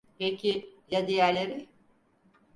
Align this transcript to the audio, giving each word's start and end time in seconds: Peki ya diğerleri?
Peki 0.19 0.69
ya 0.91 1.07
diğerleri? 1.07 1.67